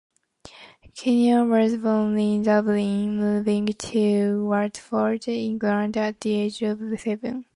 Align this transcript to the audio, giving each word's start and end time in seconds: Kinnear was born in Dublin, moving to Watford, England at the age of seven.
Kinnear 0.95 1.45
was 1.45 1.75
born 1.77 2.17
in 2.17 2.41
Dublin, 2.41 3.17
moving 3.19 3.67
to 3.67 4.45
Watford, 4.49 5.27
England 5.27 5.95
at 5.95 6.19
the 6.21 6.33
age 6.33 6.63
of 6.63 6.79
seven. 6.99 7.45